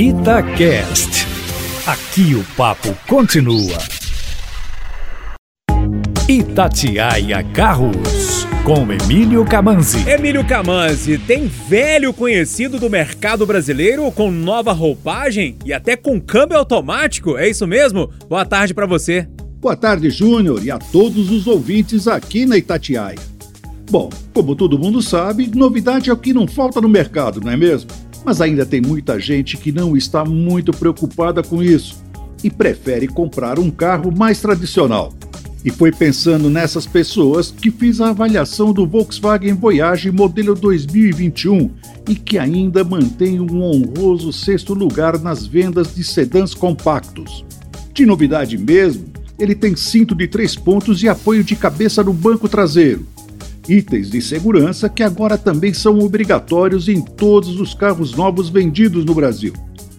Itacast. 0.00 1.26
Aqui 1.84 2.32
o 2.36 2.44
papo 2.56 2.96
continua. 3.08 3.76
Itatiaia 6.28 7.42
Carros, 7.52 8.46
com 8.62 8.92
Emílio 8.92 9.44
Camanzi. 9.44 10.08
Emílio 10.08 10.46
Camanzi, 10.46 11.18
tem 11.18 11.48
velho 11.48 12.14
conhecido 12.14 12.78
do 12.78 12.88
mercado 12.88 13.44
brasileiro 13.44 14.08
com 14.12 14.30
nova 14.30 14.72
roupagem 14.72 15.58
e 15.64 15.72
até 15.72 15.96
com 15.96 16.20
câmbio 16.20 16.58
automático, 16.58 17.36
é 17.36 17.48
isso 17.48 17.66
mesmo? 17.66 18.08
Boa 18.28 18.46
tarde 18.46 18.72
para 18.72 18.86
você. 18.86 19.26
Boa 19.60 19.74
tarde, 19.74 20.10
Júnior, 20.10 20.64
e 20.64 20.70
a 20.70 20.78
todos 20.78 21.28
os 21.28 21.48
ouvintes 21.48 22.06
aqui 22.06 22.46
na 22.46 22.56
Itatiaia. 22.56 23.18
Bom, 23.90 24.10
como 24.32 24.54
todo 24.54 24.78
mundo 24.78 25.02
sabe, 25.02 25.50
novidade 25.52 26.08
é 26.08 26.12
o 26.12 26.16
que 26.16 26.32
não 26.32 26.46
falta 26.46 26.80
no 26.80 26.88
mercado, 26.88 27.40
não 27.40 27.50
é 27.50 27.56
mesmo? 27.56 27.90
Mas 28.24 28.40
ainda 28.40 28.66
tem 28.66 28.80
muita 28.80 29.18
gente 29.18 29.56
que 29.56 29.72
não 29.72 29.96
está 29.96 30.24
muito 30.24 30.72
preocupada 30.72 31.42
com 31.42 31.62
isso 31.62 32.02
e 32.42 32.50
prefere 32.50 33.08
comprar 33.08 33.58
um 33.58 33.70
carro 33.70 34.12
mais 34.16 34.40
tradicional. 34.40 35.12
E 35.64 35.70
foi 35.70 35.90
pensando 35.90 36.48
nessas 36.48 36.86
pessoas 36.86 37.50
que 37.50 37.70
fiz 37.70 38.00
a 38.00 38.10
avaliação 38.10 38.72
do 38.72 38.86
Volkswagen 38.86 39.54
Voyage 39.54 40.10
modelo 40.10 40.54
2021 40.54 41.70
e 42.08 42.14
que 42.14 42.38
ainda 42.38 42.84
mantém 42.84 43.40
um 43.40 43.62
honroso 43.62 44.32
sexto 44.32 44.72
lugar 44.72 45.18
nas 45.18 45.44
vendas 45.44 45.94
de 45.94 46.04
sedãs 46.04 46.54
compactos. 46.54 47.44
De 47.92 48.06
novidade 48.06 48.56
mesmo, 48.56 49.06
ele 49.38 49.54
tem 49.54 49.74
cinto 49.74 50.14
de 50.14 50.28
três 50.28 50.54
pontos 50.54 51.02
e 51.02 51.08
apoio 51.08 51.42
de 51.42 51.56
cabeça 51.56 52.04
no 52.04 52.12
banco 52.12 52.48
traseiro 52.48 53.04
itens 53.68 54.10
de 54.10 54.20
segurança 54.22 54.88
que 54.88 55.02
agora 55.02 55.36
também 55.36 55.74
são 55.74 55.98
obrigatórios 55.98 56.88
em 56.88 57.00
todos 57.00 57.60
os 57.60 57.74
carros 57.74 58.14
novos 58.14 58.48
vendidos 58.48 59.04
no 59.04 59.14
Brasil. 59.14 59.52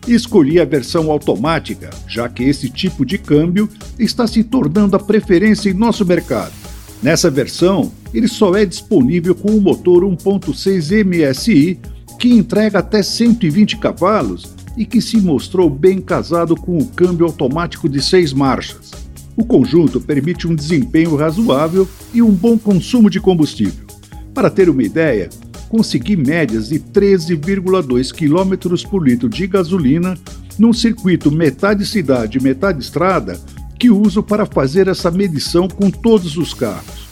Escolhi 0.07 0.59
a 0.59 0.65
versão 0.65 1.11
automática, 1.11 1.89
já 2.07 2.27
que 2.27 2.43
esse 2.43 2.69
tipo 2.69 3.05
de 3.05 3.17
câmbio 3.17 3.69
está 3.97 4.25
se 4.25 4.43
tornando 4.43 4.95
a 4.95 4.99
preferência 4.99 5.69
em 5.69 5.73
nosso 5.73 6.05
mercado. 6.05 6.53
Nessa 7.01 7.29
versão, 7.29 7.91
ele 8.13 8.27
só 8.27 8.55
é 8.55 8.65
disponível 8.65 9.35
com 9.35 9.51
o 9.51 9.61
motor 9.61 10.03
1.6 10.03 11.05
MSI, 11.05 11.79
que 12.17 12.29
entrega 12.29 12.79
até 12.79 13.01
120 13.01 13.77
cavalos 13.77 14.53
e 14.75 14.85
que 14.85 15.01
se 15.01 15.17
mostrou 15.17 15.69
bem 15.69 16.01
casado 16.01 16.55
com 16.55 16.77
o 16.77 16.85
câmbio 16.85 17.25
automático 17.25 17.87
de 17.87 18.01
seis 18.01 18.33
marchas. 18.33 18.91
O 19.39 19.45
conjunto 19.45 20.01
permite 20.01 20.45
um 20.45 20.53
desempenho 20.53 21.15
razoável 21.15 21.87
e 22.13 22.21
um 22.21 22.29
bom 22.29 22.57
consumo 22.57 23.09
de 23.09 23.21
combustível. 23.21 23.85
Para 24.33 24.49
ter 24.49 24.69
uma 24.69 24.83
ideia, 24.83 25.29
consegui 25.69 26.17
médias 26.17 26.67
de 26.67 26.77
13,2 26.77 28.11
km 28.11 28.89
por 28.89 29.07
litro 29.07 29.29
de 29.29 29.47
gasolina 29.47 30.17
num 30.57 30.73
circuito 30.73 31.31
metade 31.31 31.85
cidade 31.85 32.37
metade 32.43 32.81
estrada 32.81 33.39
que 33.79 33.89
uso 33.89 34.21
para 34.21 34.45
fazer 34.45 34.89
essa 34.89 35.09
medição 35.09 35.69
com 35.69 35.89
todos 35.89 36.35
os 36.35 36.53
carros. 36.53 37.07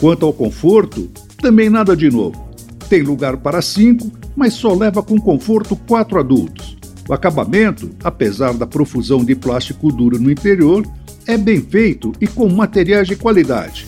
Quanto 0.00 0.26
ao 0.26 0.32
conforto, 0.32 1.08
também 1.40 1.70
nada 1.70 1.96
de 1.96 2.10
novo. 2.10 2.48
Tem 2.88 3.00
lugar 3.00 3.36
para 3.36 3.62
cinco, 3.62 4.10
mas 4.34 4.54
só 4.54 4.74
leva 4.74 5.04
com 5.04 5.20
conforto 5.20 5.76
quatro 5.76 6.18
adultos. 6.18 6.76
O 7.08 7.14
acabamento, 7.14 7.90
apesar 8.02 8.54
da 8.54 8.66
profusão 8.66 9.24
de 9.24 9.36
plástico 9.36 9.92
duro 9.92 10.18
no 10.18 10.32
interior, 10.32 10.84
é 11.26 11.36
bem 11.36 11.60
feito 11.60 12.12
e 12.20 12.26
com 12.26 12.48
materiais 12.48 13.08
de 13.08 13.16
qualidade. 13.16 13.86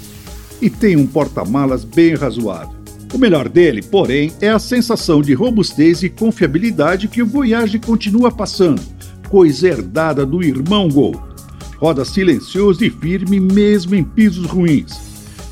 E 0.60 0.70
tem 0.70 0.96
um 0.96 1.06
porta-malas 1.06 1.84
bem 1.84 2.14
razoável. 2.14 2.76
O 3.12 3.18
melhor 3.18 3.48
dele, 3.48 3.82
porém, 3.82 4.32
é 4.40 4.50
a 4.50 4.58
sensação 4.58 5.22
de 5.22 5.32
robustez 5.32 6.02
e 6.02 6.08
confiabilidade 6.08 7.08
que 7.08 7.22
o 7.22 7.26
Voyage 7.26 7.78
continua 7.78 8.30
passando, 8.30 8.82
coisa 9.28 9.68
herdada 9.68 10.26
do 10.26 10.42
irmão 10.42 10.88
Gol. 10.88 11.14
Roda 11.76 12.04
silencioso 12.04 12.84
e 12.84 12.90
firme 12.90 13.38
mesmo 13.38 13.94
em 13.94 14.02
pisos 14.02 14.46
ruins. 14.46 14.98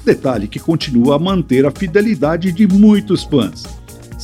Detalhe 0.05 0.49
que 0.49 0.59
continua 0.59 1.17
a 1.17 1.19
manter 1.19 1.65
a 1.65 1.71
fidelidade 1.71 2.51
de 2.53 2.67
muitos 2.67 3.25
fãs. 3.25 3.65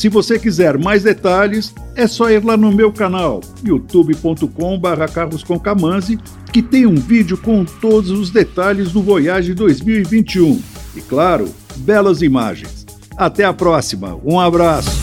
Se 0.00 0.09
você 0.09 0.38
quiser 0.38 0.78
mais 0.78 1.03
detalhes, 1.03 1.75
é 1.94 2.06
só 2.06 2.31
ir 2.31 2.43
lá 2.43 2.56
no 2.56 2.72
meu 2.72 2.91
canal, 2.91 3.43
youtube.com/carrosconcamanzi, 3.62 6.19
que 6.50 6.62
tem 6.62 6.87
um 6.87 6.94
vídeo 6.94 7.37
com 7.37 7.66
todos 7.66 8.10
os 8.10 8.31
detalhes 8.31 8.93
do 8.93 9.03
Voyage 9.03 9.53
2021 9.53 10.59
e 10.97 11.03
claro, 11.03 11.50
belas 11.77 12.22
imagens. 12.22 12.87
Até 13.15 13.44
a 13.44 13.53
próxima. 13.53 14.19
Um 14.25 14.41
abraço. 14.41 15.00